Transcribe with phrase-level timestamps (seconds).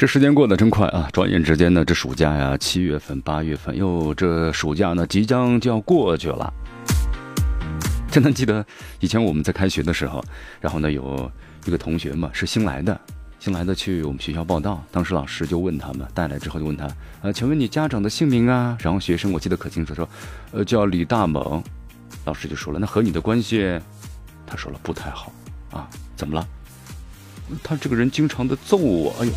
[0.00, 1.10] 这时间过得真快啊！
[1.12, 6.50] 转眼之间呢，这暑假呀，七月份、八月份，哟，这暑假呢，即将就要过去了。
[8.10, 8.64] 真的记得
[9.00, 10.24] 以前我们在开学的时候，
[10.58, 11.30] 然后呢，有
[11.66, 12.98] 一个同学嘛，是新来的，
[13.38, 16.88] 新来的去我们学校报道，当时老师就问他们，带来之后就问他，
[17.20, 18.78] 呃，请问你家长的姓名啊？
[18.80, 20.08] 然后学生我记得可清楚，说，
[20.52, 21.62] 呃，叫李大猛。
[22.24, 23.78] 老师就说了，那和你的关系？
[24.46, 25.30] 他说了不太好
[25.70, 26.48] 啊，怎么了？
[27.62, 29.32] 他这个人经常的揍我，哎呦。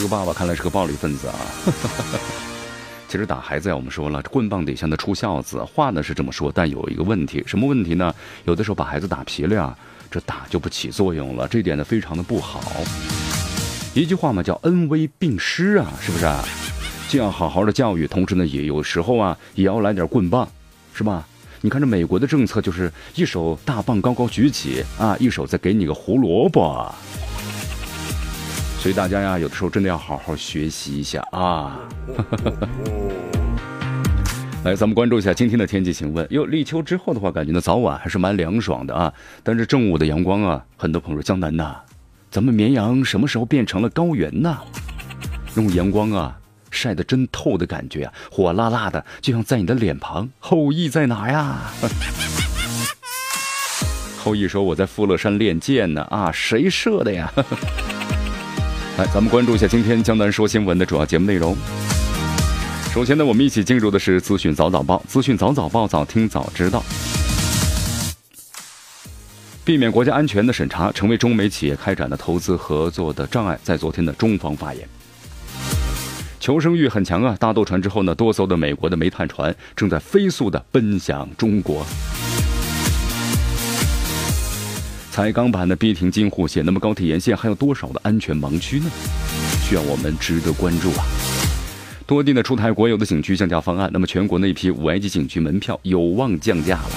[0.00, 1.34] 这个爸爸看来是个暴力分子啊！
[3.06, 8.14] 其实打孩子呀，我们说了，棍棒底下的出孝子，话呢是这么说，但有一个问题，什么问题呢？
[8.46, 9.76] 有的时候把孩子打皮了呀，
[10.10, 12.62] 这打就不起作用了，这点呢非常的不好。
[13.92, 16.42] 一句话嘛，叫恩威并施啊，是不是啊？
[17.06, 20.48] 既要好好的教育，同时呢，也有时候啊，也要来点棍棒，
[20.94, 21.26] 是吧？
[21.60, 26.90] 你看这美国的政策，就是一手大棒高高举起啊，一手再给你个胡萝卜。
[28.80, 31.78] 所以大家呀，有的时候真的要好好学习一下啊！
[34.64, 36.26] 来，咱们关注一下今天的天气请问。
[36.30, 39.12] 哟，立秋之后的话，感觉呢早晚还是蛮凉爽的啊。
[39.42, 41.76] 但是正午的阳光啊，很多朋友说江南呐，
[42.30, 44.56] 咱们绵阳什么时候变成了高原呢？
[45.56, 46.38] 用阳光啊
[46.70, 50.26] 晒得真透的感觉啊，火辣辣的，就像在你的脸庞。
[50.38, 51.58] 后羿在哪呀？
[54.24, 57.30] 后羿说我在富乐山练剑呢啊，谁射的呀？
[59.00, 61.56] 来，咱们关注一下今天江南说新闻的主要节目内容。
[62.92, 66.84] 首先呢，我们一起进入的是资讯早早报，资讯早早报，早听早知道。
[69.64, 74.86] 避免国家安全的审查成为中美企业开展的投资合作的障碍，在昨天的中方发言。
[76.38, 77.34] 求生欲很强啊！
[77.40, 81.86] 大渡船之后呢，多艘的美国的煤炭船正在飞速的奔向中国。
[85.10, 88.86] 彩钢板的逼停京沪线，那么高铁沿线还有多少的安全盲区呢？
[89.64, 91.04] 需要我们值得关注啊！
[92.06, 96.90] 多地呢出台国有的景区降价方案，那么全国那一批五 A 级景区门票有望降价了。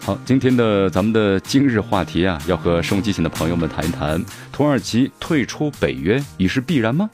[0.00, 7.08] 好，今天的咱们的今日话题啊，要和收机前的朋友们谈一谈：土耳其退出北约已是必然吗？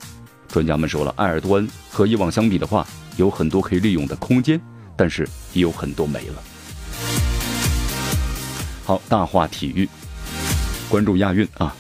[0.49, 2.87] 专家们说了，埃尔多安和以往相比的话，
[3.19, 4.59] 有很多可以利用的空间。
[4.97, 6.43] 但是也有很多没了。
[8.85, 9.89] 好，大话体育，
[10.89, 11.75] 关注亚运啊！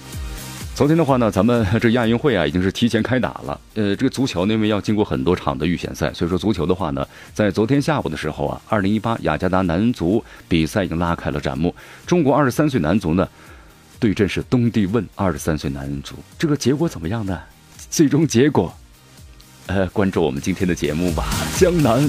[0.76, 3.60] 昨天的话呢，咱们这亚运会啊已经是提前开打了。
[3.74, 11.74] 呃，这个足球呢，因为要经过很多场的预选赛，所以说足球的话呢，在昨天下午的时候啊，二零一八雅加达男足比赛已经拉开了展幕。
[12.06, 13.28] 中国二十三岁男足呢，
[13.98, 17.38] 对阵是东帝汶二十三岁男足，这个结果怎么样呢？
[17.90, 18.72] 最终结果，
[19.66, 21.26] 呃，关注我们今天的节目吧，
[21.58, 22.08] 江南。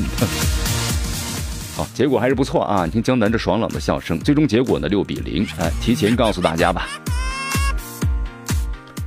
[1.76, 2.86] 好，结果还是不错啊！
[2.86, 5.48] 你听江南这爽朗的笑声，最终结果呢六比零。
[5.58, 6.88] 哎，提前告诉大家吧。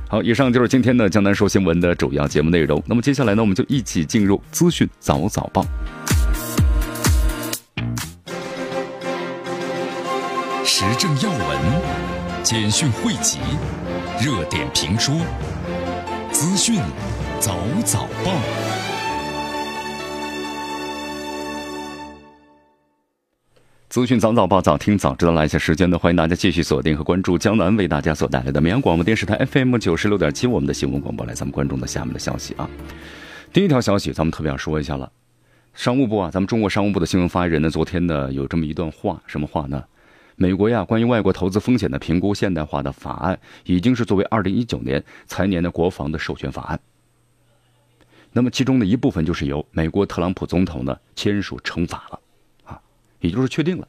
[0.07, 2.81] 好，以上就是今天的江南说新闻的主要节目内容。
[2.85, 5.65] 那么接下来呢，我们就一起进入资讯早早报，
[10.63, 11.41] 时政要闻、
[12.43, 13.39] 简讯汇集、
[14.19, 15.15] 热点评说、
[16.31, 16.79] 资讯
[17.39, 18.84] 早早报。
[23.95, 25.31] 资讯早早报，早听早知道。
[25.31, 31.25] 来一下时间呢，欢迎大家继续锁定和关注江南为大家所带来的绵阳广播电视台 FM 九十六点七，我们的新闻广播。
[31.25, 32.69] 来，咱们关注的下面的消息啊。
[33.53, 35.09] 第一条消息，咱们特别要说一下了。
[35.73, 39.81] 商务部啊，咱们中国商务部的新闻发言人呢，昨天呢有这么一段话，什么话呢？
[40.35, 46.77] 美国呀，关于外国投资风险的评估现代化的法案，已经是作为二零一九年财年的国防的授权法案。
[48.33, 52.19] 那么其中的一部分就是由美国特朗普总统呢签署成法了。
[53.25, 53.87] 也就是确定了，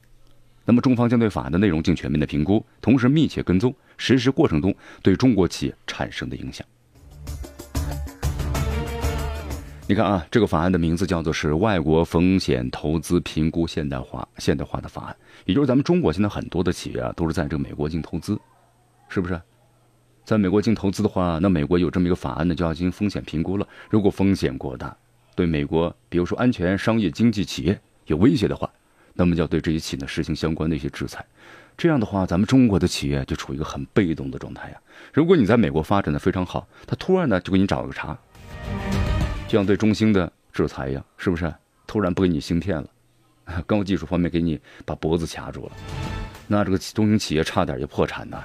[0.65, 6.67] 那么中方将对法案的内容进行全面的评估，同时密切跟踪实施过程中对中国企业产生的影响。
[9.89, 18.37] 你看啊，这个法案的名字叫做是《外国风险投资评估现代化现代化的法案》，也就是咱们中国现在很多的企业啊，都是在这个美国进行投资，
[19.09, 19.41] 是不是？
[20.25, 23.69] 在美国进行投资的话，那美国有这么一个法案呢，就要进行风险评估了。
[23.89, 24.97] 如果风险过大，
[25.37, 28.69] 对美国，比如说安全、商业、经济、企业有威胁的话。
[29.17, 31.25] 那么就要对这些企业呢实行相关的一些制裁。
[31.77, 34.77] 这样的话，咱们中国的企业就处于一个很被动的状态呀。
[35.13, 38.17] 如果你在美国发展的非常好，他突然呢就给你找了个茬，
[39.49, 41.53] 就像对中兴的制裁一样，是不是？
[41.87, 42.89] 突然不给你芯片了，
[43.67, 45.73] 高技术方面给你把脖子卡住了，
[46.47, 48.43] 那这个中兴企业差点就破产呐。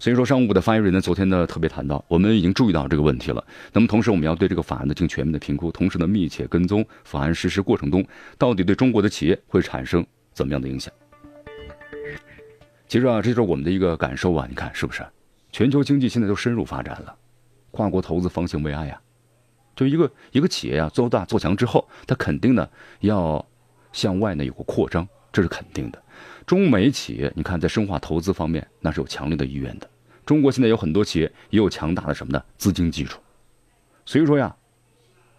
[0.00, 3.44] 所以说，商务部的发言人呢，昨天呢特别谈到，我们已经注意到这个问题了。
[3.70, 8.02] 那么同时，我们要对这个法案呢进行全面的评估，同时呢密切跟踪法案实施过程中
[8.38, 10.90] 到底对中国的企业会产生怎么样的影响。
[12.88, 14.46] 其实啊，这就是我们的一个感受啊！
[14.48, 15.04] 你看是不是？
[15.52, 17.14] 全球经济现在都深入发展了，
[17.70, 18.98] 跨国投资方兴未艾呀。
[19.76, 22.66] 就一个一个企业啊，做大做强之后，它肯定呢
[23.00, 23.44] 要
[23.92, 26.02] 向外呢有个扩张，这是肯定的。
[26.46, 29.89] 中美企业，你看在深化投资方面，那是有强烈的意愿的。
[30.30, 32.40] 中国现在有很多企业也有强大的什么呢？
[32.56, 33.20] 资金基础。
[34.06, 34.54] 所以说呀，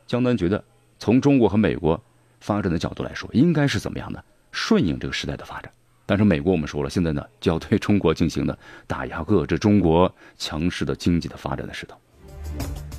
[0.06, 0.62] 江南觉得
[1.00, 2.04] 从中国和美国
[2.42, 4.22] 发展的角度来说，应该是怎么样的？
[4.52, 5.72] 顺应这个时代的发展。
[6.06, 11.98] 但是美国我们说了，现在呢就要对中国进行的打压，遏制中国强势的经济的发展的势头。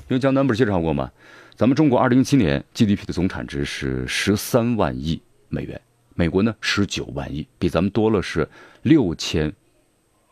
[0.08, 1.12] 因为江南不是介绍过吗？
[1.56, 5.78] 咱们中国二零一七年 GDP 的总产值是十三万亿美元，
[6.14, 8.48] 美国呢十九万亿，比咱们多了是
[8.80, 9.52] 六千，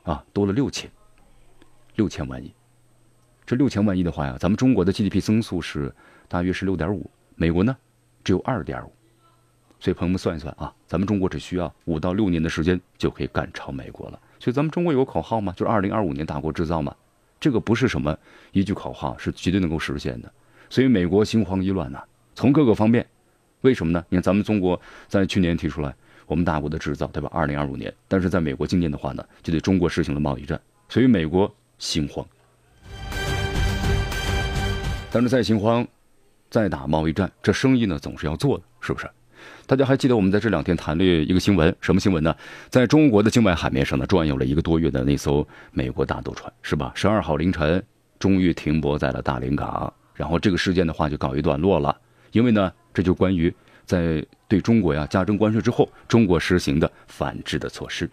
[0.05, 0.91] 啊多了六千，
[2.01, 2.51] 六千万亿。
[3.45, 5.95] 这六千万亿的话呀，咱们中国的 GDP 增速是
[6.29, 7.77] 大约是六点五，美国呢
[8.25, 8.91] 只有二点五。
[9.79, 14.19] 所以朋友们算一算啊，咱们中国只需要五到六年的时间就可以赶超美国了。
[14.39, 16.97] 所以咱们中国有个口号嘛，就是二零二五年大国制造嘛，
[17.39, 18.17] 这个不是什么
[18.53, 20.33] 一句口号，是绝对能够实现的。
[20.71, 22.03] 所以美国心慌意乱呐，
[22.35, 23.07] 从各个方面，
[23.61, 24.03] 为什么呢？
[24.09, 25.95] 你看咱们中国在去年提出来
[26.27, 27.29] 我们大国的制造，对吧？
[27.33, 32.25] 二零二五年，但是在美国今年的话呢，就对中国实行了贸易战，所以美国心慌。
[35.11, 35.85] 但是再心慌，
[36.49, 39.11] 再打贸易战，这生意呢总是要做的，是不是？
[39.67, 42.33] 大家还记得我们在这两天谈了一个新闻，什么新闻呢？
[42.69, 46.93] 在中国的境外海面上呢，转悠了一个多月的那艘美国大渡船，是吧？
[46.95, 47.83] 十二号凌晨，
[48.19, 51.97] 终于停泊在了大连港，然后这个事件的话就告一段落了。
[52.33, 53.53] 因为呢，这就关于
[53.85, 58.09] 在对中国呀加征关税之后，中国实行的反制的措施。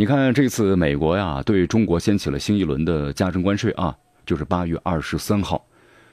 [0.00, 3.94] 你看，这次美国呀对中国掀起了新一轮的加征关税啊，
[4.24, 5.62] 就是八月二十三号。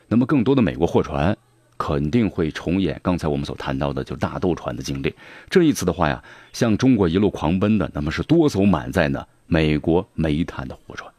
[0.09, 1.33] 那么，更多的美国货船
[1.77, 5.15] 肯定会重演刚才我们所谈到的，就大豆船的经历。
[5.49, 11.09] 这一次的话呀，向中国一路狂奔的，那么是多艘满载呢美国煤炭的货船。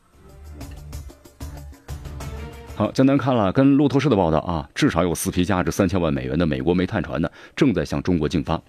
[2.77, 8.61] 好，江南看了跟路透社的报道啊，至少有四批价值三千万美元的美国煤炭船呢，正在向中国进发，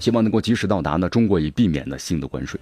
[0.00, 2.58] 希望能够及时到达呢，中国以避免呢新的关税。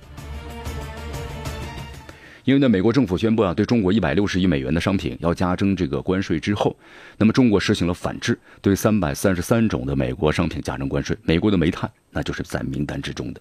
[2.44, 6.76] 因为呢，美国政府宣布啊，对中国一百六十亿美元的商品要加征这个关税之后，
[7.16, 11.16] 那么中国实行了反制，对三百三十三种的美国商品加征关税。
[11.22, 13.40] 美国的煤炭那就是在名单之中的。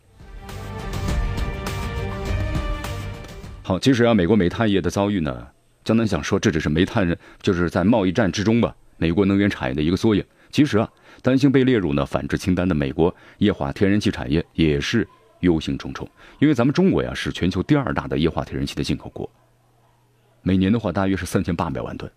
[3.62, 5.48] 好，其实啊，美国煤炭业的遭遇呢，
[5.84, 10.24] 江南想说，这只是煤炭就是在贸易战之中吧，美国能源产业的一个缩影。
[10.50, 10.90] 其实啊，
[11.22, 15.06] 担心被列入呢反制清单的美国液化天然气产业也是。
[15.44, 16.08] 忧心忡忡，
[16.40, 19.30] 因为咱们中国呀是全球第二大的液化天然气的进口国，
[20.42, 22.12] 每年的话大约是三千八百万吨，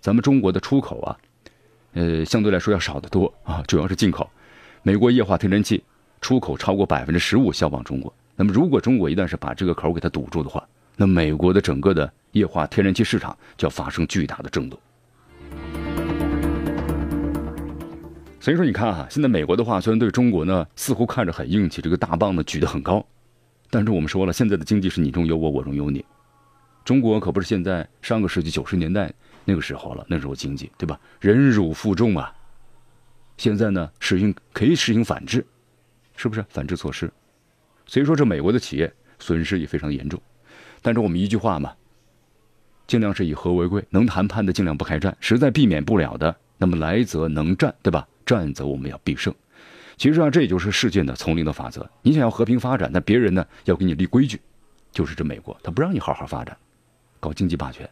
[0.00, 1.18] 咱们中国的出口啊，
[1.94, 4.28] 呃相对来说要少得多啊，主要是进口。
[4.82, 5.82] 美国液化天然气
[6.20, 14.78] 出口超过百分之十五销往中国，那么如果中国一旦是把这个口给它堵住的话，那美国的整个的液化天然气市场就要发生巨大的震动。
[18.48, 23.06] 所以说，你看哈，现在美国的话虽然对中国呢似乎看着很硬气，这个大棒呢举得很高，
[23.68, 26.02] 但是我们说了，现在的经济是你中有我，我中有你。
[26.82, 29.12] 中国可不是现在上个世纪九十年代
[29.44, 30.98] 那个时候了，那时候经济对吧？
[31.20, 32.34] 忍辱负重啊。
[33.36, 35.46] 现在呢实行可以实行反制，
[36.16, 37.12] 是不是反制措施？
[37.84, 40.18] 所以说这美国的企业损失也非常严重。
[40.80, 41.74] 但是我们一句话嘛，
[42.86, 48.08] 尽量是以和为贵，能谈判的尽量不开战，实在避免不了的，那么来则能战，对吧？
[48.28, 49.34] 战则我们要必胜，
[49.96, 51.88] 其实啊，这也就是世界的丛林的法则。
[52.02, 54.38] 你想要和平发展，那别人呢要给你立规矩，
[54.92, 56.54] 就是这美国，他不让你好好发展，
[57.18, 57.88] 搞经济霸权。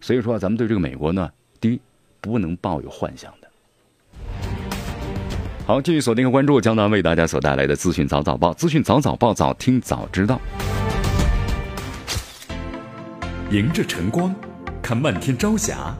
[0.00, 1.30] 所以说啊，咱们对这个美国呢，
[1.60, 1.80] 第一
[2.20, 3.48] 不能抱有幻想的。
[5.64, 10.40] 好，继续锁定和关注江南为大家所带来的资讯早早报，资讯早早报，早听早知道。
[13.52, 14.34] 迎着晨光，
[14.82, 15.96] 看漫天朝霞，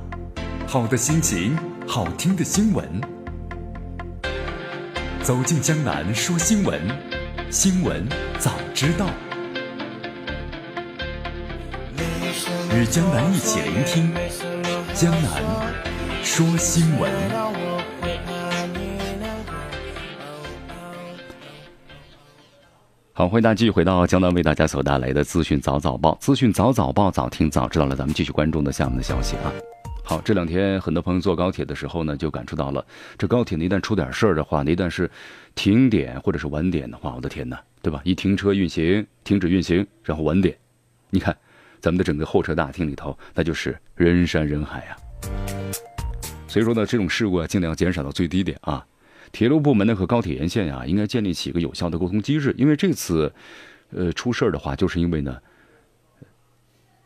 [0.66, 1.56] 好的心情，
[1.87, 3.17] 好听的新闻。
[5.28, 6.80] 走进江南说新闻，
[7.50, 8.02] 新闻
[8.38, 9.04] 早知道。
[12.75, 14.11] 与江南一起聆听
[14.94, 15.42] 江南
[16.25, 17.12] 说新闻。
[23.12, 27.94] 好，欢迎大家继续回到江南为大家所带来的资讯早早报，资讯早早报，早听早知道了。
[27.94, 29.52] 咱们继续关注的下面的消息啊。
[30.08, 32.82] 好，这两天很多朋友坐高铁的时候呢，就感触到了，
[33.18, 35.10] 这高铁呢一旦出点事儿的话，一旦是
[35.54, 38.00] 停点或者是晚点的话，我的天哪，对吧？
[38.04, 40.56] 一停车运行，停止运行，然后晚点，
[41.10, 41.36] 你看，
[41.78, 44.96] 咱们的整个候车大厅里头，那就是人山人海啊。
[46.48, 48.86] 所以说呢，这种事故啊，尽量减少到最低点啊。
[49.30, 53.30] 铁路部门呢和高铁沿线呀，应该建立起一个有效的沟通机制，因为这次，
[53.90, 55.36] 呃，出事儿的话，就是因为呢，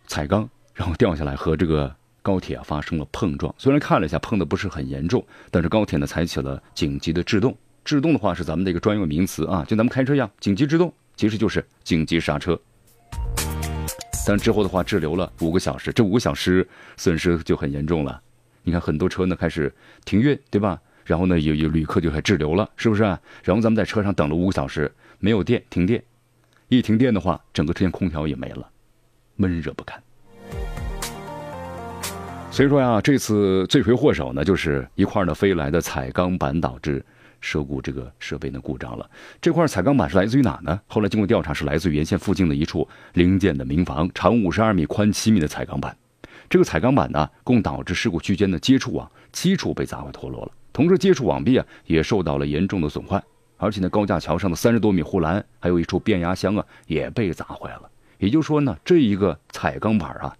[0.07, 1.93] 彩钢然后掉下来和这个。
[2.23, 7.55] 高铁啊发生了碰撞，虽然看了一下碰的不是很严重，但是高铁呢采取了紧急的制动。
[7.85, 12.59] 制动的话是咱们的一个专用名词啊，就咱们开车一样，紧急制动其实就是紧急刹车。
[14.25, 18.23] 但之后的话滞留了五个小时，这五个小时损失就很严重了。
[18.63, 19.75] 你看很多车呢开始
[20.05, 20.81] 停运，对吧？
[21.05, 23.03] 然后呢有有旅客就开始滞留了，是不是？
[23.03, 26.01] 然后咱们在车上等了五个小时，没有电，停电。
[26.69, 28.71] 一停电的话，整个车间空调也没了，
[29.35, 30.01] 闷热不堪。
[32.53, 37.03] 所以说呀，这次罪魁祸首呢，就是一块呢飞来的彩钢板导致
[37.41, 39.09] 事故，这个设备呢故障了。
[39.41, 40.79] 这块彩钢板是来自于哪呢？
[40.87, 45.97] 后来经过调查，是来自于沿线附近的一处零建的民房，长五十二米，宽七米的彩钢板。
[46.51, 53.23] 这个彩钢板呢，共导致事故区间的接触网七处被砸坏脱落了，同时接触网壁啊也受到了严重的损坏，
[53.57, 57.89] 而且呢高架桥上的三十多米护栏，还有一处变压箱啊也被砸坏了。
[58.19, 60.37] 也就是说呢，这一个彩钢板啊。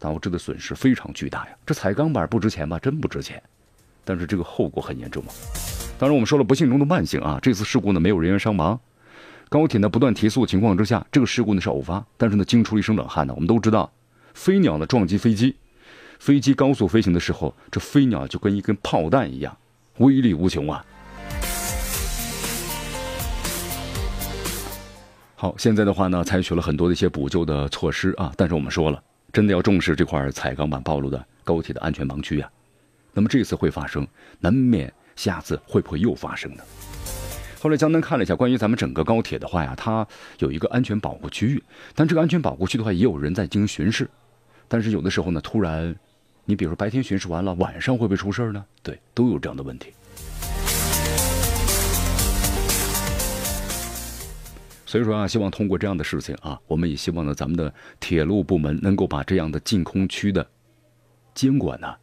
[0.00, 1.50] 导致的损失非常巨大呀！
[1.66, 2.78] 这彩钢板不值钱吧？
[2.78, 3.40] 真不值钱，
[4.02, 5.30] 但是这个后果很严重啊。
[5.98, 8.80] 当然，我们说了不幸中的万幸啊，这次事故呢没有人员伤亡。
[9.50, 13.34] 高铁呢不断提速情况之下，这个事故呢是偶发，但是呢惊出了一身冷汗呢。
[13.34, 13.92] 我们都知道，
[14.32, 15.54] 飞鸟呢撞击飞机，
[16.18, 19.54] 飞机高速飞行的时候，这飞鸟就跟一根炮弹一样，
[19.98, 20.82] 威力无穷啊。
[25.34, 29.02] 好，现在的话呢，采取了很多的一些补救的措施啊，但是我们说了。
[29.32, 32.50] 真的要重视这块彩钢板暴露的高铁的安全盲区啊。
[33.12, 34.06] 那么这次会发生，
[34.38, 36.62] 难免下次会不会又发生呢？
[37.60, 40.06] 后来江南看了一下关于咱们整个高铁的话呀，它
[40.38, 41.62] 有一个安全保护区域，
[41.94, 44.08] 但这个安全保护区的话也有人在进行巡视。
[44.66, 45.94] 但是有的时候呢，突然，
[46.44, 48.64] 你比如说白天巡视完了，晚上会不会出事呢？
[48.82, 49.92] 对，都有这样的问题。
[54.90, 60.44] 所以说啊，希望通过这样的事情啊，我们也希望呢，咱们的铁路部门能够把这样的禁空区的
[61.32, 61.94] 监管呢，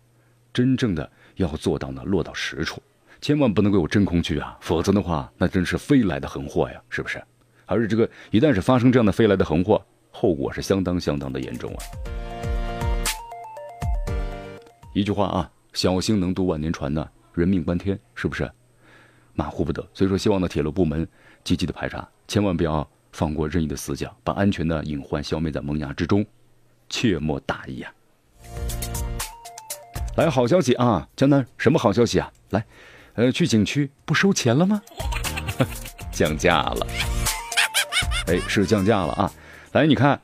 [0.54, 2.82] 真正的要做到呢落到实处，
[3.20, 7.22] 千万不能够有真空区啊，否则的话，那真是飞来的横祸呀，是不是？
[7.66, 11.80] 而且这个一旦是发生这样的飞来的横祸，后果是相当相当的严重啊。
[14.94, 18.50] 一句话啊，小心能渡万年船呢，人命关天，是不是？
[19.34, 19.86] 马虎不得。
[19.94, 21.06] 所以说，希望呢铁路部门
[21.48, 22.06] 积极的排查。
[22.28, 26.26] 千万不要放过任意的死角，把安全的隐患消灭在萌芽之中，
[26.90, 27.94] 切莫大意啊！
[30.18, 32.30] 来，好消息啊，江南，什么好消息啊？
[32.50, 32.66] 来，
[33.14, 34.82] 呃，去景区不收钱了吗？
[36.12, 36.86] 降价了，
[38.28, 39.32] 哎，是降价了啊！
[39.72, 40.20] 来，你看，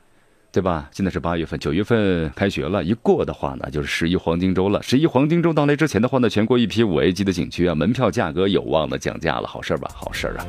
[0.52, 0.90] 对吧？
[0.92, 4.82] 现在是八月份，九月份开学了，一过的话呢，就是十一黄金周了。
[4.82, 9.90] 十一黄金周到来之前的话呢，全国一批五 A 级的景区啊，门票价格有望的降价了，好事儿吧？
[9.94, 10.44] 好事儿啊！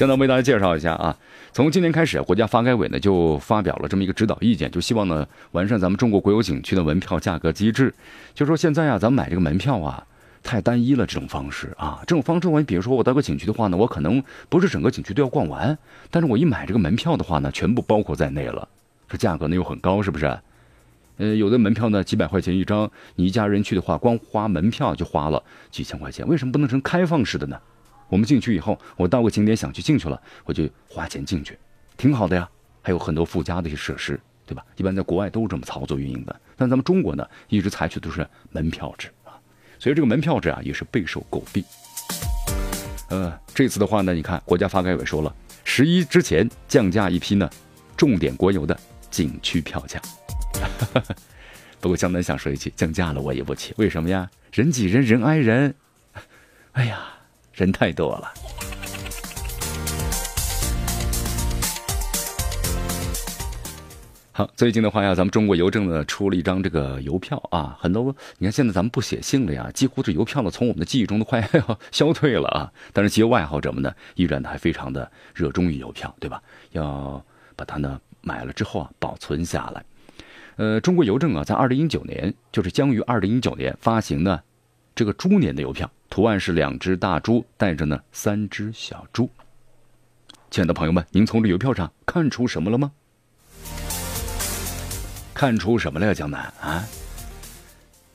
[0.00, 1.14] 现在为大家介绍一下啊，
[1.52, 7.92] 从今年开始，国家发改委呢就发表了这么一个指导意见，就希望呢完善咱们中国国有景区的门票价格机制。
[8.32, 10.02] 就说现在啊，咱们买这个门票啊
[10.42, 15.76] 太单一了，这种方式啊，这种方式我比如说我到个景区的话呢，我可能不是整个景区都要逛完，
[16.10, 18.66] 但是我一买这个门票的话呢，全部包括在内了，
[19.06, 20.24] 这价格呢又很高，是不是？
[21.18, 27.58] 呃，有的门票呢几百块钱一张，你一家人去的话，光花门票就花了几千块钱，为什么不能成开放式的呢？
[28.10, 31.56] 我们进去以后，我到个景点想去进去了，我就花钱进去，
[31.96, 32.46] 挺好的呀。
[32.82, 34.64] 还有很多附加的一些设施，对吧？
[34.76, 36.40] 一般在国外都是这么操作运营的。
[36.56, 39.38] 但咱们中国呢，一直采取的都是门票制啊，
[39.78, 41.62] 所以这个门票制啊也是备受诟病。
[43.10, 47.48] 呃，这次的话呢，你看国家发改委说了，十一之前降价一批呢，
[47.96, 48.76] 重点国有的
[49.10, 50.00] 景区票价。
[51.80, 54.28] 不过江南想说一句，降价了我也不去，为什么呀？
[54.52, 55.74] 人挤人，人挨人。
[56.72, 56.98] 哎呀。
[57.60, 58.32] 人太多了。
[64.32, 72.72] 好，最近的话呀，咱们中国邮政呢出了一张这个邮票啊，很多你看现在咱们不写信了呀，几乎这邮票呢从我们的记忆中都快要消退了啊。
[72.94, 76.42] 但是，企业爱好者们呢依然还非常的热衷于邮票，对吧？
[76.70, 77.22] 要
[77.54, 79.84] 把它呢买了之后啊保存下来。
[80.56, 84.42] 呃，中国邮政啊，在二零一九年，就是将于二零一九年发行的
[85.00, 89.30] 这个猪年的邮票，图案是两只大猪带着呢三只小猪。
[90.50, 92.92] 亲爱的朋友们，您从这邮票上看出什么了吗？
[95.32, 96.84] 看出什么了呀，江南啊？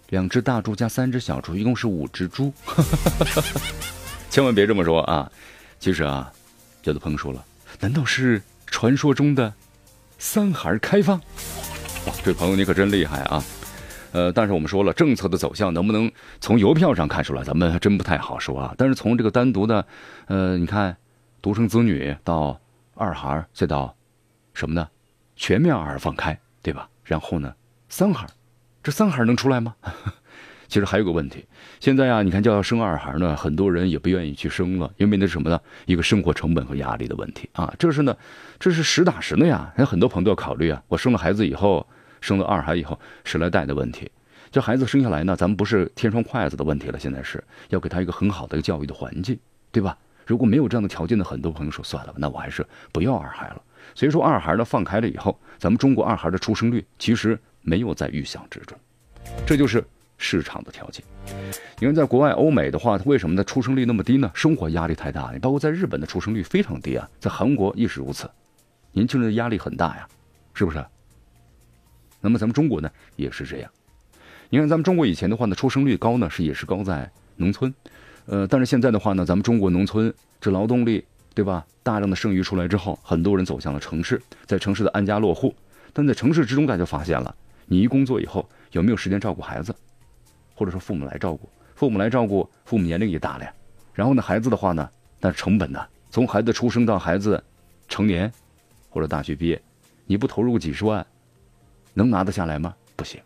[0.10, 2.54] 两只大猪加三只小猪，一共是五只猪。
[4.30, 5.32] 千万别这么说啊！
[5.80, 6.32] 其实啊，
[6.84, 7.44] 有的朋友说了，
[7.80, 9.52] 难道是传说中的
[10.20, 11.18] 三孩开放？
[12.06, 13.44] 哇，这朋友你可真厉害啊！
[14.16, 18.74] 呃，但是我们说了，政策的走向能不能从邮票上看出来，咱们还真不太好说啊。
[18.78, 19.86] 但是从这个单独的，
[20.28, 20.96] 呃，你看，
[21.42, 22.58] 独生子女到
[22.94, 23.94] 二孩，再到
[24.54, 24.88] 什么呢？
[25.36, 26.88] 全面二孩放开，对吧？
[27.04, 27.54] 然后呢，
[27.90, 28.26] 三孩，
[28.82, 29.76] 这三孩能出来吗？
[30.70, 31.46] 其实还有个问题，
[31.82, 35.60] 现在啊，你看就要生二孩呢，很多人也不愿意去生了，因为那是什么呢？
[35.86, 37.74] 一个生活成本和压力的问题啊。
[37.78, 38.16] 这是呢，
[38.60, 39.74] 这是实打实的呀。
[39.78, 41.86] 有很多朋友都要考虑啊，我生了孩子以后，
[42.26, 44.12] 生了二孩以后，十来代的问题。
[44.50, 49.38] 这孩子生下来呢，咱们不是添双筷子的问题了，现在是要给他一个很好的一个教育的环境，
[49.72, 49.96] 对吧？
[50.26, 53.62] 如果没有这样的条件的，很多朋友说算了，那我还是不要二孩了。
[53.94, 58.76] 所以说，二孩呢放开了以后，咱们中国二孩的出生率其实没有在预想之中，
[59.46, 59.86] 这就是
[60.18, 61.06] 市场的条件。
[61.80, 63.44] 因为在国外欧美的话，为什么呢？
[63.44, 64.32] 出生率那么低呢？
[64.34, 65.30] 生活压力太大。
[65.32, 68.28] 你包括在日本的出生率非常低啊，在韩国亦是如此，
[68.94, 70.08] 年轻人的压力很大呀，
[70.56, 70.84] 是不是？
[72.26, 73.72] 那么咱们中国呢也是这样。
[74.50, 77.74] 你看咱们中国以前的话呢，出生率高呢是也是高在农村，
[78.26, 81.06] 呃，但是现在的话呢，咱们中国农村这劳动力。
[81.36, 81.68] 对吧？
[81.84, 85.54] 大量的剩余出来之后，很多人走向了城市，在城市的安家落户。
[85.92, 89.76] 但在城市之中，大家发现了，你一工作以后，有没有时间照顾孩子？
[90.56, 91.50] 或者说父母来照顾？
[91.76, 93.54] 父母来照顾，父母年龄也大了呀。
[93.94, 94.90] 然后呢，孩子的话呢，
[95.20, 95.86] 那成本呢？
[96.10, 97.44] 从孩子出生到孩子
[97.90, 98.32] 成年
[98.90, 99.62] 或者大学毕业，
[100.06, 101.06] 你不投入个几十万，
[101.96, 102.76] 能拿得下来吗？
[102.96, 103.20] 不行。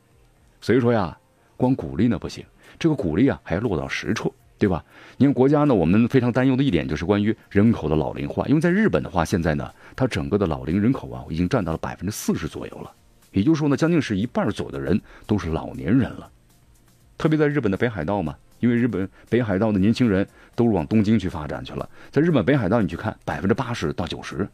[0.62, 1.18] 所以说呀，
[1.58, 2.46] 光鼓励呢不行，
[2.80, 4.34] 这个鼓励啊还要落到实处。
[4.58, 4.84] 对吧？
[5.16, 8.46] 因为国家呢，我们非常担忧的一点就是关于人口的老龄化。
[8.46, 12.92] 因为在日本的话，现在呢，它整个的老龄人口啊，已经占到了百分之四十左右了。
[13.32, 16.29] 也就是说呢，将近是一半左右的人都是老年人了。
[17.18, 20.27] 特别在日本的北海道嘛，因为日本北海道的年轻人
[20.58, 21.90] 都是往东京去发展去了。
[22.12, 24.46] 在日本北海道，你去看，百分之八十到九十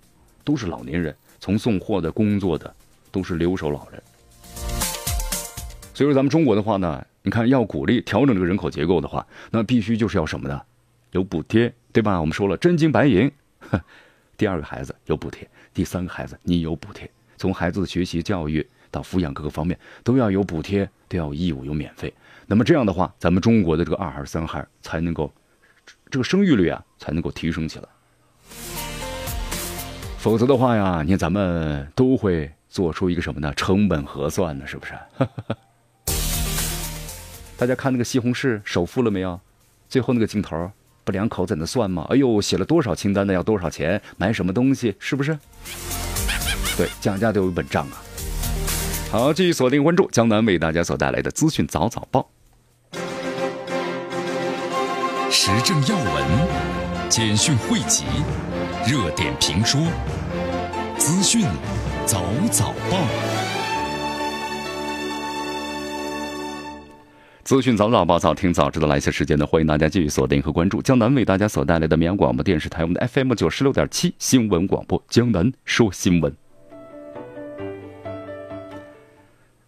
[0.44, 2.72] 都是老年人，从送货的、工作的，
[3.16, 4.04] 都是留守老人。
[5.94, 7.02] 所以说，咱们中国的话呢。
[7.28, 10.62] 你看，要鼓励调整这个人口结构的话，那必须就是要什么呢？
[11.10, 12.22] 有补贴，对吧？
[12.22, 13.32] 我们说了，真金白银。
[14.38, 22.14] 第二个孩子有补贴，第三个孩子你有补贴，从孩子的学习教育到抚养各个方面都要有补贴，都要有义务有免费。
[22.46, 25.34] 那么这样的话，咱们中国的这个二孩三孩才能够
[26.12, 27.86] 这个生育率啊才能够提升起来。
[30.20, 33.54] 否则的话呀，你看咱们都会做出一个什么呢？
[33.56, 34.68] 成本核算呢？
[34.68, 34.94] 是不是？
[37.56, 39.40] 大家看那个西红柿首付了没有？
[39.88, 40.70] 最后那个镜头
[41.06, 42.06] 不两口在那算吗？
[42.10, 43.34] 哎呦，写了多少清单呢？
[43.34, 44.02] 要多少钱？
[44.18, 44.94] 买什么东西？
[45.00, 45.40] 是不是？
[46.76, 48.04] 对，降价都有一本账啊。
[49.10, 52.30] 好，继续锁定关注江南为大家所带来的资讯早早报，
[55.32, 56.26] 时政要闻、
[57.08, 58.04] 简讯汇集、
[58.86, 59.80] 热点评说、
[60.98, 61.46] 资讯
[62.06, 62.98] 早早报。
[67.44, 68.88] 资讯早早报，早听早知道。
[68.88, 75.04] 来些时间呢，欢迎大家继续锁定和关注江南为大家所带来的绵阳广播电视台我们的 FM 九十六点七新闻广播。
[75.10, 76.32] 江南说新闻。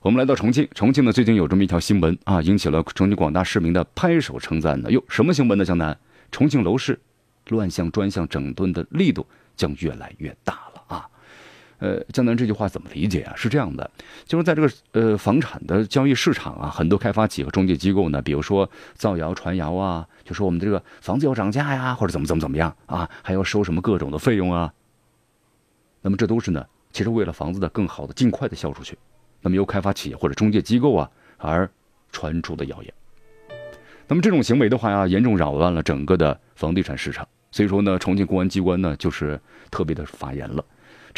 [0.02, 4.92] 我们来到重庆，重庆呢最近有这么一条新闻啊，引起了重庆广大市民的拍手称赞呢。
[4.92, 5.66] 哟，什么新闻呢？
[5.66, 5.98] 江南，
[6.32, 7.00] 重庆楼市
[7.50, 10.77] 乱象专项整顿的力度将越来越大了。
[11.80, 13.34] 呃，江南这句话怎么理解啊？
[13.36, 13.90] 是这样的，
[14.26, 24.74] 就是在这个呃房产的交易市场啊，很多开发企业和中介机构呢，比如说造谣传谣啊，就说我们这个房子要涨价呀，或者怎么怎么怎么样啊，还要收什么各种的费用啊。
[26.02, 28.98] 那么这都是呢，其实为了房子的更好的尽快的销出去，
[29.42, 31.70] 那么由开发企业或者中介机构啊而
[32.12, 32.92] 传出的谣言。
[34.08, 37.28] 那么这种行为的话呀，严重扰乱了整个的房地产市场。
[37.52, 40.64] 所以说呢，重庆公安机关呢就是特别的发言了。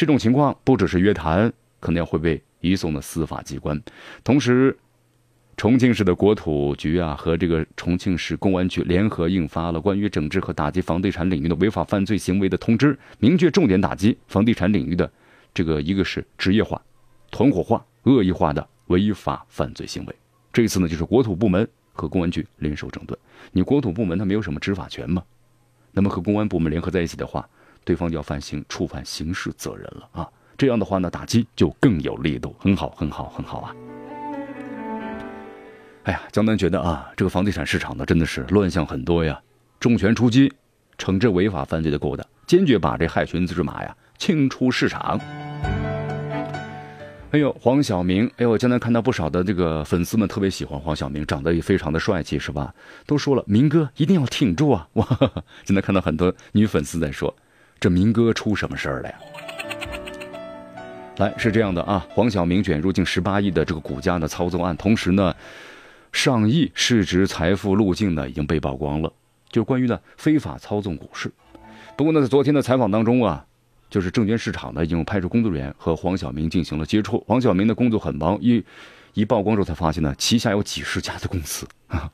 [0.00, 3.78] 这种情况不只是约谈，可能要会被移送的司法机关。
[4.24, 4.74] 同时，
[5.58, 15.12] 重庆市的国土局啊和这个重庆市公安局联合印发了关于整治和打击房地产领域的违法犯罪行为的通知，明确重点打击房地产领域的
[15.52, 16.80] 这个一个是职业化、
[17.30, 20.14] 团伙化、恶意化的违法犯罪行为。
[20.50, 23.14] 这次呢，就是国土部门和公安局联手整顿。
[23.52, 25.22] 你国土部门它没有什么执法权吗？
[25.92, 27.46] 那么和公安部门联合在一起的话。
[27.84, 30.28] 对方就要犯刑，触犯刑事责任了啊！
[30.56, 33.74] 这样的话呢，打击就更有力度，很好，很好，很好啊！
[36.04, 39.40] 哎呀，江南觉得啊，这个房地产市场呢，真的是乱象很多呀，
[39.78, 40.52] 重拳出击，
[40.98, 45.18] 惩治违法犯罪的勾当，坚决把这害群之马呀清出市场。
[47.32, 48.26] 哎呦，黄晓明！
[48.38, 52.74] 哎呦，江南看到不少的这个粉丝们特别喜欢黄晓明，长得也非常的帅气，是吧？
[53.06, 54.88] 都说了，明哥一定要挺住啊！
[54.94, 55.06] 哇，
[55.64, 57.32] 现在看到很多女粉丝在说，
[57.80, 59.14] 这民哥出什么事儿了呀？
[61.16, 65.34] 来，是这样的啊，黄晓明卷入近十八亿的这个股价的操纵案，同时呢，
[66.12, 69.10] 上亿市值财富路径呢已经被曝光了，
[69.48, 71.32] 就是关于呢非法操纵股市。
[71.96, 73.44] 不过呢，在昨天的采访当中啊。
[73.88, 77.18] 就是证券市场呢，已经派出工作人员和黄晓明进行了接触。
[77.26, 78.64] 黄晓明的工作很忙，一
[79.14, 82.08] 一曝光之后才发现呢，旗下有几十家的公司啊，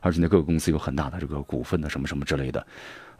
[0.00, 2.66] 而且呢，各个公司有很大的这个股份的什么什么之类的，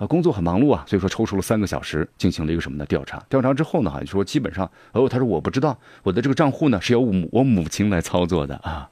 [0.01, 0.83] 啊，工作很忙碌啊。
[0.89, 3.23] 所以说，抽出了三个小时进行了一个什么的调查。
[3.29, 8.89] 调查之后呢，好像说基本上，哦，他说我不知道，我的这个账户呢是由我母亲来操作的啊。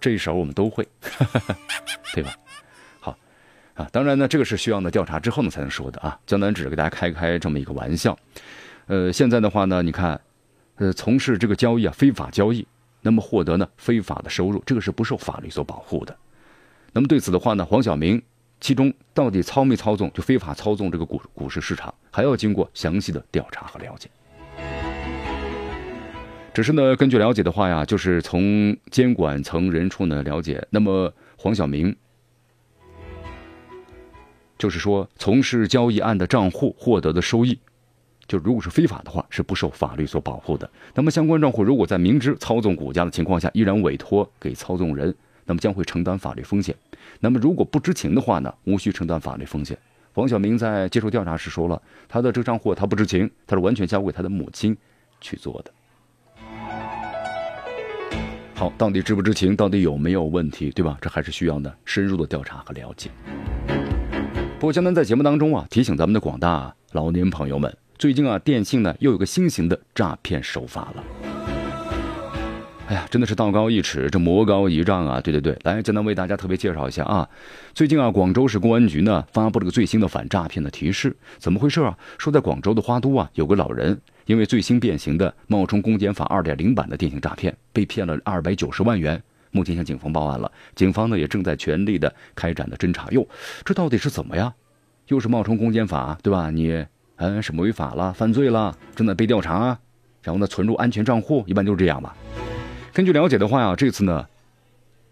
[0.00, 0.88] 这一手我们都会，
[2.14, 2.30] 对吧？
[3.00, 3.18] 好
[3.74, 6.18] 啊，当然呢，这个是需要呢调查之后呢才能说的啊。
[6.24, 8.16] 江南只是给大家开开这么一个玩笑，
[8.86, 10.18] 呃，现在的话呢，你看，
[10.76, 12.64] 呃，从事这个交易啊，非法交易，
[13.02, 16.16] 那么获得呢非法的收入，这个是不受法律所保护的。
[16.92, 18.20] 那么对此的话呢，黄晓明
[18.60, 24.08] 其中到底操没操纵，就非法操纵这个股股市市场，还要经过详细的调查和了解。
[26.54, 31.94] 只是呢，根据了解的话呀，就是从监管层人处呢了解，那么黄晓明。
[34.58, 37.56] 就是说，从事交易案的账户获得的收益，
[38.26, 40.68] 就如果是非法的话，是不受法律所保护的。
[40.96, 45.14] 那么，相关账户如果在明知操纵股价的情况下，依然委托给操纵人，
[45.48, 46.76] 那么将会承担法律风险。
[47.18, 49.76] 那么，如果不知情的话呢，无需承担法律风险。
[50.12, 54.76] 黄晓明在接受调查时说了，他的这账户他不知情，他是完全交给他的母亲
[55.20, 55.72] 去做的。
[58.54, 60.98] 好，到底知不知情，到底有没有问题，对吧？
[61.00, 63.10] 这还是需要呢深入的调查和了解。
[64.58, 71.04] 不过江南在节目当中啊，提醒咱们的广大老年朋友们，最近啊，电信呢又有个新型的诈骗手法了。
[72.88, 75.20] 哎呀，真的是道高一尺，这魔高一丈啊！
[75.20, 77.28] 对对对，来，江南为大家特别介绍一下啊，
[77.74, 81.94] 最近啊，广州市公安局呢发布了个最新的反诈骗的提示，怎么回事啊？
[82.16, 89.22] 说在广州的花都啊，有个老人因为最新变形的冒充公检法二点零版的电信诈骗，被骗了二百九十万元。
[89.50, 93.10] 目前向警方报案了，警方呢也正在全力的开展的侦查。
[93.10, 93.28] 哟，
[93.66, 94.50] 这到底是怎么呀？
[95.08, 96.48] 又是冒充公检法，对吧？
[96.48, 99.78] 你嗯什么违法了、犯罪了，正在被调查。
[100.22, 102.16] 然后呢，存入安全账户，一般就是这样吧。
[102.98, 104.26] 根据了解的话呀，这次呢，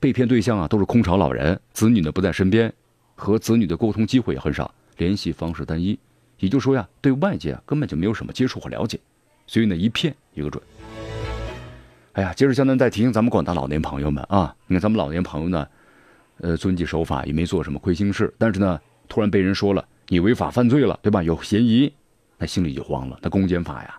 [0.00, 2.72] 被骗对象啊都是空巢老人，子女呢不在身边，
[3.14, 5.96] 和子女的沟通机会也很少，联系方式单一，
[6.40, 8.98] 也就是说呀，对外界根本就没有什么接触和了解，
[9.46, 10.60] 所以呢一骗一个准。
[12.14, 15.68] 哎呀，接着江南再提醒咱们广大老年朋友们啊，你看咱们老年朋友呢，
[16.38, 21.22] 呃，遵纪守法，也没做什么亏心事，但是呢，突然被人说了你违法犯罪了，对吧？
[21.22, 21.92] 有嫌疑，
[22.36, 23.16] 那心里就慌了。
[23.22, 23.96] 那公检法呀，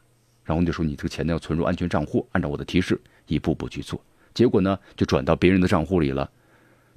[0.48, 4.02] 然后就说你这个钱呢要存入安全账户，按照我的提示一步步去做，
[4.34, 6.28] 结果呢就转到别人的账户里了，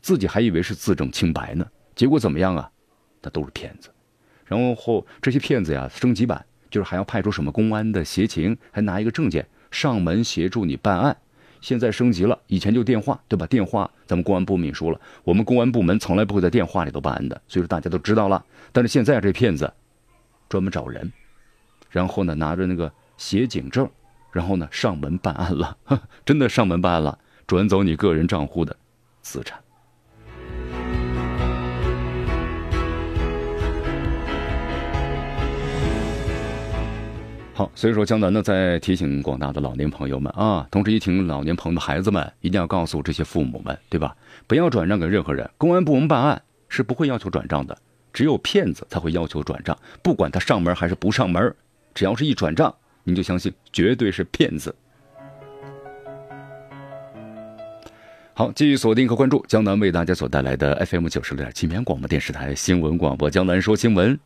[0.01, 2.71] 自己还以为是自证清白呢，结果怎么样啊？
[3.21, 3.91] 那都是骗子。
[4.47, 9.45] 然后这些骗子呀，升级版就是还要派出什么公安的协勤，还拿一个证件。
[9.73, 11.17] 上门协助你办案，
[11.61, 13.47] 现在升级了，以前就电话，对吧？
[13.47, 18.45] 电话，咱们公安部门说了，我们公安部门从来不会在电话里头办案的，所以说大家都知道了。
[18.73, 19.73] 但是现在这骗子
[20.49, 21.13] 专门找人，
[21.89, 23.87] 然后呢拿着那个协警证，
[24.33, 25.77] 然后呢上门办案了，
[26.25, 28.75] 真的上门办案了，转走你个人账户的
[29.21, 29.61] 资产。
[37.53, 44.17] 好，所以说江南呢在提醒广大的老年朋友们啊，同时也请老年朋友的孩子们一定要告诉这些父母们，对吧？
[44.47, 47.77] 不要转账给任何人，公安部门办案是不会要求转账的，
[48.15, 51.55] 只有骗子才会要求转账，不管他上门还是不上门，
[51.93, 54.75] 只要是一转账，你就相信绝对是骗子。
[58.33, 64.19] 好，继续锁定和关注江南为大家所带来的 FM 九十六点七绵阳广播电视台新闻广播，江南说新闻。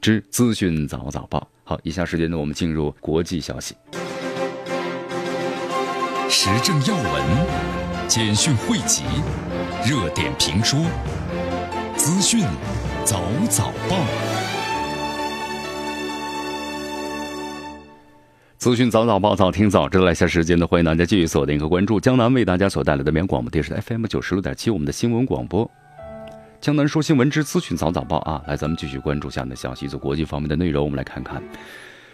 [0.00, 3.76] 之资讯早早报，好，以下时间呢，我们进入国际消息。
[6.28, 9.04] 时政要闻、简讯汇集、
[9.84, 10.80] 热点评说、
[11.96, 12.40] 资讯
[13.04, 14.41] 早早报。
[18.62, 20.04] 资讯早早报，早听早知道。
[20.04, 25.68] 来下时间呢，欢迎大家继续锁定和关注江南为大家所带来的绵阳广播电视台 FM 九十六点七，我们的新闻广播。
[26.60, 31.42] 江南说新闻之资讯早早报啊，来，咱们继续关注下面的消息，做国际方面的内容，我们来看看，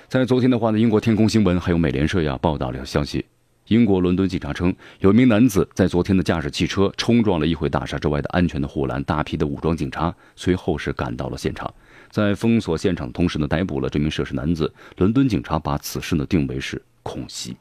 [0.09, 3.27] 在昨天的话呢，英国天空新闻还有美联社呀报道了消息，
[3.67, 11.71] 英国伦敦警察称，有一名男子在昨天的驾驶汽车冲撞了议会大厦之外的安全的护栏，大批的武装警察随后是赶到了现场，
[12.11, 14.73] 在封锁现场的同时呢，逮捕了这名涉事男子。
[14.97, 17.57] 伦敦警察把此事呢定为是恐袭。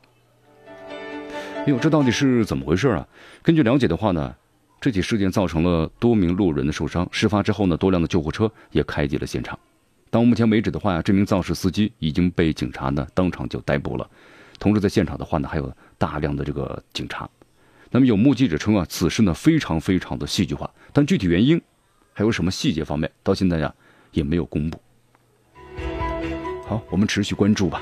[0.90, 3.08] 哎呦，这到底是怎么回事啊？
[3.44, 4.36] 根据了解的话呢？
[4.80, 7.08] 这起事件造成了多名路人的受伤。
[7.12, 9.58] 事发之后呢，多辆的救护车也开进了现场。
[10.12, 14.08] 到目前为止的话呀，这名肇事司机已经被警察呢当场就逮捕了。
[14.60, 17.28] 同时，在现场的话呢，还有大量的这个警察。
[17.90, 21.60] 那么有目击者称啊，此事呢非常非常的戏剧化，但具体原因
[22.14, 23.74] 还有什么细节方面，到现在呀
[24.12, 24.82] 也没有公布。
[26.66, 27.82] 好，我们持续关注吧。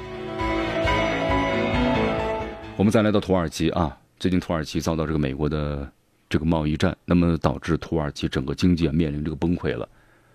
[2.77, 5.91] 我们再来到土耳其啊，最近土耳其遭到这个美国的。
[6.27, 9.87] 这个贸易战，那么导致土耳其整个经济啊面临这个崩溃了。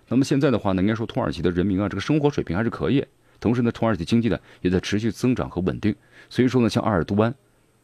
[0.07, 3.05] 那么现在的话呢，应该说土耳其的人民啊，这个生活水平还是可以。
[3.41, 5.93] 同时呢，土耳其经济呢也在持续增长和稳定。
[6.29, 7.35] 所以说呢，像阿尔都安，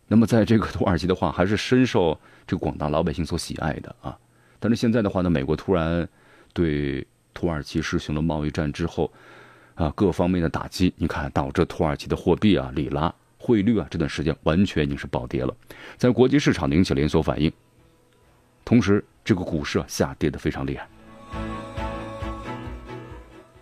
[0.08, 2.18] 那么在这个土耳其的话，还是深受
[2.48, 4.18] 这个广大老百姓所喜爱的啊。
[4.58, 6.08] 但是现在的话呢，美国突然
[6.54, 7.06] 对
[7.38, 9.12] 土耳其实行了贸易战之后，
[9.76, 15.56] 啊，各方面的打击，你看导致土耳其的货币啊、里拉汇率啊，这段时间完全已经是暴跌了，
[15.98, 17.52] 在国际市场引起连锁反应。
[18.66, 20.90] 同时，这个股市啊下跌的非常厉害。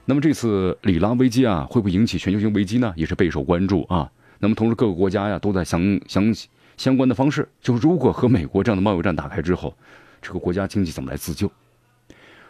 [0.05, 2.93] 那么这次里拉危机啊，会不会引起全球性危机呢？
[2.95, 4.09] 也是备受关注啊。
[4.39, 6.33] 那么同时，各个国家呀都在想想
[6.77, 9.75] 相关的方式，就如果和美国这样的贸易战打开之后，
[10.21, 11.51] 这个国家经济怎么来自救？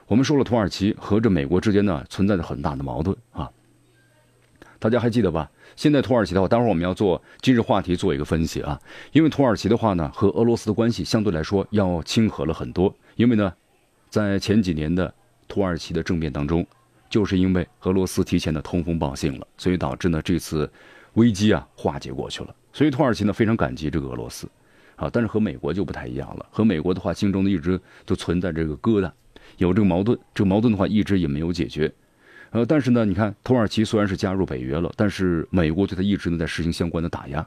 [0.07, 3.49] 我们说了，土耳其和这美国之间呢存在着很大的矛盾啊。
[4.77, 5.49] 大家还记得吧？
[5.75, 8.79] 现在土耳其的话，待会儿我们要做今日话题做一个分析啊。
[9.13, 12.93] 因为土耳其的话呢，和俄罗斯的关系相对来说要亲和了很多。
[13.15, 13.51] 因为呢，
[14.09, 15.11] 在前几年的
[15.47, 16.63] 土耳其的政变当中，
[17.09, 20.71] 就是因为俄罗斯提前的通风报信了，所以导致呢这次
[21.13, 22.53] 危机啊化解过去了。
[22.71, 24.47] 所以土耳其呢非常感激这个俄罗斯
[24.97, 25.09] 啊。
[25.11, 29.11] 但是和美国就不太一样了，和美国的话心中呢一直都存在这个疙瘩，
[29.57, 31.91] 有这个矛盾，这个矛盾的话一直也没有解决。
[32.51, 37.45] 呃，但是呢，你看，土耳其虽然是加入北约了，但是美国对他一直呢在实行相关的打压。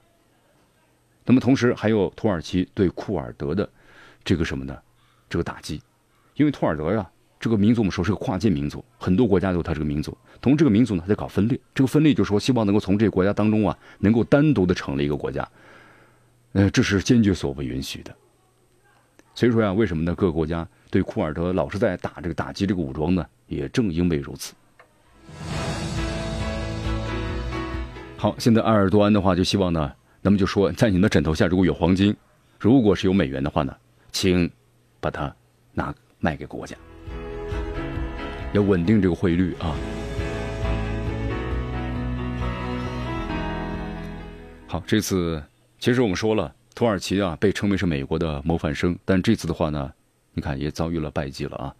[1.25, 3.69] 那么同时还有土耳其对库尔德的
[4.25, 4.77] 这个什么呢？
[5.31, 5.81] 这个打击，
[6.35, 11.59] 因为土尔德呀，这个民族我们说是个跨界民族，很多国家都有他这个民族，同这个民族呢还在搞分裂。
[11.75, 15.47] 这个分裂就是说希望能够从这个国家当中啊，能够单独的成立一个国家。
[16.53, 18.15] 呃，这是坚决所不允许的。
[19.35, 20.15] 所以说呀，为什么呢？
[20.15, 23.27] 各个国家对库尔德老是在打这个打击这个武装呢？
[23.47, 24.55] 也正因为如此。
[28.17, 32.15] 好，现在埃尔多安的话就希望呢，那么就说，在你的枕头下如果有黄金，
[32.59, 33.75] 如果是有美元的话呢，
[34.11, 34.51] 请
[35.01, 35.35] 把它
[35.73, 36.77] 拿卖给国家，
[38.53, 39.77] 要稳定这个汇率啊。
[44.67, 45.43] 好，这次
[45.79, 49.93] 其实我们说了，土耳其啊被称为是美国的模范生，但这次的话呢，
[50.39, 51.75] 你看也遭遇了败绩了啊。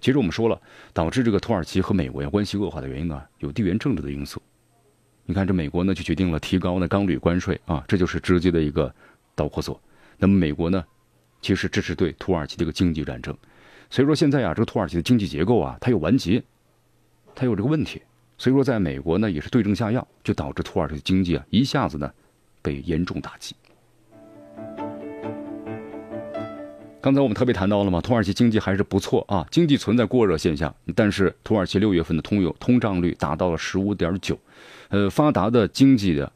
[0.00, 0.60] 其实我们说了，
[0.92, 4.42] 导致这个土耳其和美国呀关系恶化的原因啊，有地缘政治的因素。
[5.24, 8.92] 你看，这美国呢就决定了提高呢钢铝关税啊，这就是直接的一个
[9.36, 9.80] 导火索。
[10.18, 10.84] 那么美国呢，
[11.40, 13.34] 其实这是对土耳其的一个经济战争。
[13.88, 16.42] 所以说现在啊，这个土耳其的经济结构啊，它有完结，
[17.32, 18.02] 它有这个问题。
[18.36, 22.12] 所以说，在美国呢也是对症下药，就导致土耳其的经济啊一下子呢
[22.60, 23.54] 被严重打击。
[27.04, 34.38] 刚才我们特别谈到了嘛，土耳其经济还是不错啊，经济存在过热现象，但是土耳其六月份的通有通胀率达到了十五点九。
[34.88, 36.32] 呃，发达的经济的，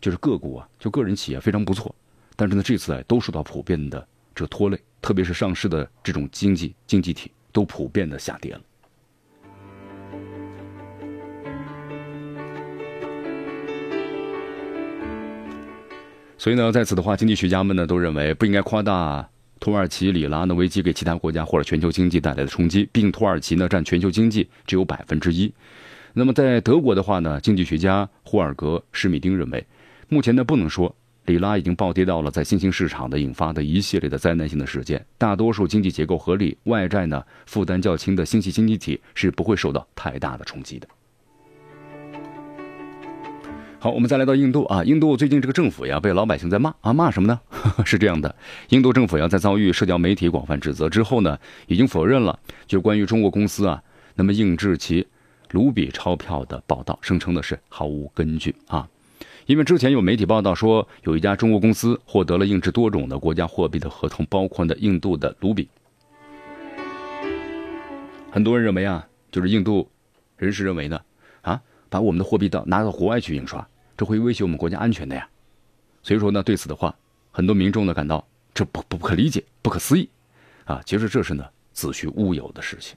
[0.00, 1.94] 就是个股啊，就个人企业非常不错，
[2.36, 8.60] 但是呢，这次啊都受到普遍的这拖累，特别是上市的这种经济经济体都普遍的下跌了。
[16.38, 19.28] 所以呢，在此的话，经济学家们呢都认为不应该夸大
[19.62, 25.54] 土耳其里拉的危机给其他国家或者全球经济带来的冲击，毕竟土耳其呢占全球经济只有百分之一。
[26.14, 29.64] 那么在德国的话呢，经济学家霍尔格·施米丁认为，
[30.08, 30.92] 目前呢不能说
[31.26, 35.06] 里拉已经暴跌到了在新兴市场的引发的一系列的灾难性的事件。
[35.16, 40.88] 大多数经济结构合理、外债呢负担较轻的新兴经济体是不会受到太大的冲击的。
[43.82, 47.40] 好，我们再来到印度啊，印度最近这个政府呀被老百姓在骂啊，骂什么呢？
[47.84, 48.32] 是这样的，
[48.68, 53.82] 印度政府呀在遭遇社交媒体广泛指责之后呢，已经否认了就关于中国公司啊
[54.14, 55.04] 那么印制其。
[55.50, 58.88] 卢比钞票的报道声称的是毫无根据啊，
[59.46, 65.68] 因为之前有媒体报道说有一家中国公司获得了印制多种的国家货币的合同，包括的印度的卢比。
[68.30, 69.90] 很多人认为啊，就是印度
[70.36, 71.00] 人士认为呢，
[71.40, 73.66] 啊，把我们的货币到拿到国外去印刷，
[74.02, 75.24] 这会威胁我们国家安全的呀。
[76.02, 76.92] 所以说呢，对此的话，
[77.30, 80.08] 很多民众呢感到这不不可理解、不可思议，
[80.64, 82.96] 啊，其实这是呢子虚乌有的事情。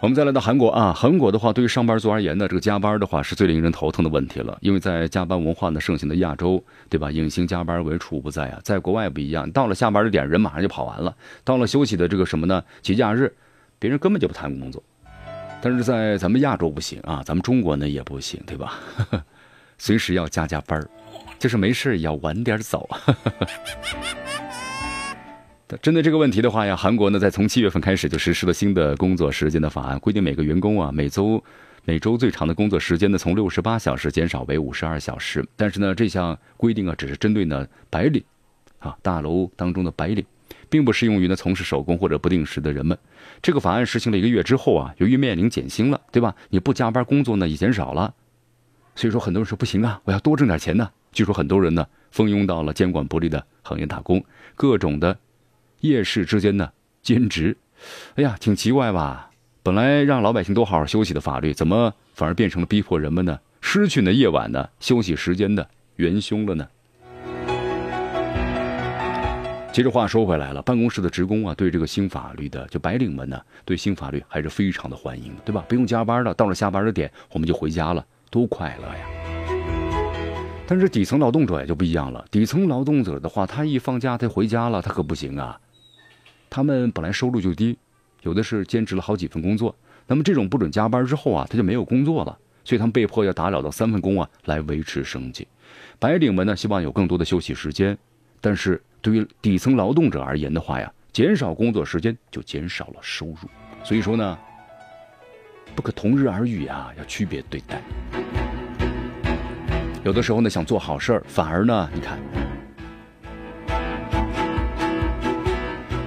[0.00, 4.56] 我们再来到韩国啊，韩国的话，对于上班族而言呢，这个加班的话是最令人头疼的问题了。
[4.60, 7.10] 因为在加班文化呢盛行的亚洲，对吧？
[7.10, 8.60] 隐形加班为处不在啊。
[8.62, 11.16] 在国外不一样，到了下班的点，人马上就跑完了。
[11.42, 12.62] 到了休息的这个什么呢？
[12.82, 13.34] 节假日，
[13.80, 14.80] 别人根本就不谈工作。
[15.64, 18.78] 但是在咱们亚洲不行啊，咱们中国呢也不行，对吧？
[19.78, 20.86] 随时要加加班儿
[21.38, 22.86] 就是没事也要晚点走。
[25.80, 31.42] 针对这个问题的话呀，韩国呢在从七月份开始就实施了新的工作时间的法案，规定每个员工啊每周
[31.84, 35.42] 每周最长的工作时间呢从六十八小时减少为五十二小时。
[35.56, 38.22] 但是呢这项规定啊只是针对呢白领，
[38.80, 40.22] 啊大楼当中的白领，
[40.74, 42.98] 并不适用于呢从事手工或者不定时的人们。
[43.40, 46.34] 这个法案实行了一个月之后啊，由于面临减薪了，对吧？
[46.50, 48.12] 你不加班工作呢也减少了，
[48.96, 50.90] 所以说很多人说不行啊，我要多挣点钱呢。
[51.12, 54.24] 据说很多人呢蜂拥到了监管不力的行业打工，
[54.56, 55.16] 各种的。
[55.78, 56.68] 夜市之间呢
[57.02, 57.56] 兼职，
[58.16, 59.30] 哎呀，挺奇怪吧？
[59.62, 66.66] 本来让老百姓都好好休息的法律，怎么反而变成了逼迫人们呢失去呢夜晚的休息时间的元凶了呢？
[69.74, 75.64] 其实话说回来了，办公室的职工啊，对这个新法律的就白领们呢，对新法律还是非常的欢迎，对吧？
[75.68, 79.04] 不用加班了，到了下班的点，我们就回家了，多快乐呀！
[80.64, 85.58] 但是底层劳动者也就不一样了，底层劳动者的话，他一放假他回家了，他可不行啊。
[86.48, 87.76] 他们本来收入就低，
[88.22, 89.74] 有的是兼职了好几份工作。
[90.06, 95.48] 那么这种不准加班之后啊，他就没有工作了，所以他们被迫要打扰到三份工啊来维持生计。
[95.98, 97.98] 白领们呢希望有更多的休息时间，
[98.40, 103.36] 但是对于底层劳动者而言的话呀，减少工作时间就减少了收入。
[103.82, 104.38] 所以说呢，
[105.76, 107.82] 不可同日而语啊，要区别对待。
[110.04, 112.18] 有的时候呢想做好事儿，反而呢你看。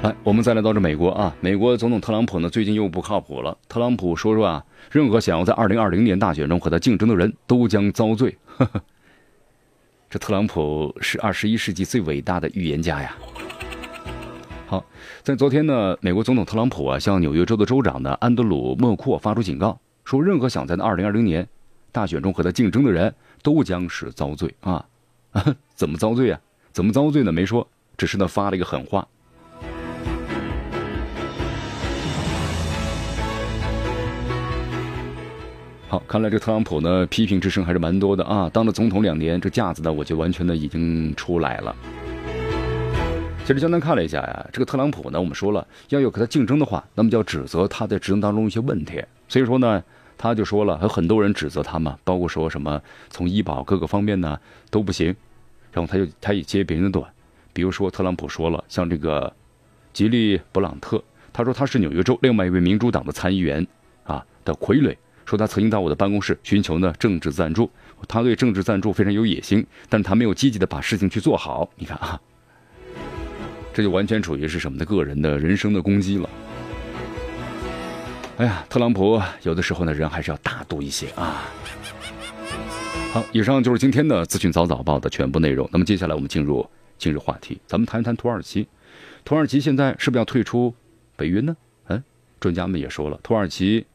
[0.01, 3.55] 来，我们再来到这美国啊，美国总统特朗普呢，最近又不靠谱了。
[3.69, 8.35] 特朗普说说啊，任何想要在二零二零年大选中和他竞争的人都将遭罪。
[10.09, 13.17] 这特朗普是二十一世纪最伟大的预言家呀。
[14.65, 14.83] 好，
[15.21, 21.45] 在昨天呢，美国总统特朗普啊，向纽约州的州长呢安德鲁·莫库发出警告，说任何想在二零二零年
[21.91, 24.85] 大选中和他竞争的人都将是遭罪啊。
[25.75, 26.39] 怎么遭罪啊？
[26.71, 27.31] 怎么遭罪呢？
[27.31, 27.67] 没说，
[27.97, 29.05] 只是呢发了一个狠话。
[35.89, 38.49] 好，看来这特朗普呢，批评之声还是蛮多的啊。
[38.51, 41.73] 当了总统两年，这架子呢，我就完全的已经出来了。
[43.45, 49.01] 其实简单看了一下呀，这个特朗普呢，我们说了，要有和他竞争的话，那么就要指责他在执政当中一些问题。
[49.29, 49.81] 所以说呢，
[50.17, 54.37] 他就说了，有很多人指责他嘛，包括说什么从医保各个方面呢
[54.69, 55.15] 都不行，
[55.71, 57.09] 然后他就他也接别人的短，
[57.53, 59.33] 比如说特朗普说了，像这个
[59.93, 63.65] 吉利布朗特，他说他是纽约州另外一位民主党的参议员
[64.03, 64.93] 啊的傀儡。
[65.27, 67.69] 说他曾经到我的办公室寻求呢政治赞助，
[68.07, 71.69] 他对政治赞助非常有野心，但他没有积极的把事情去做好。
[71.75, 72.17] 你看啊，
[73.73, 76.29] 这就完全处于是什么的个人的人生的攻击了。
[78.37, 81.43] 哎呀，特朗普有的时候呢人还是要大度一些啊。
[83.11, 85.67] 好，以上就是今天的资讯早早报的全部内容。
[85.73, 86.65] 那么接下来我们进入
[86.97, 88.65] 今日话题，咱们谈一谈土耳其。
[89.25, 90.73] 土耳其现在是不是要退出
[91.17, 91.57] 北约呢？
[91.87, 92.01] 嗯，
[92.39, 93.85] 专家们也说了，土耳其。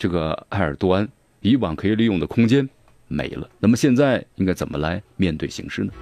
[0.00, 1.06] 这个埃尔多安
[1.42, 2.66] 以往可以利用的空间
[3.06, 5.92] 没了，那么现在应该怎么来面对形势呢？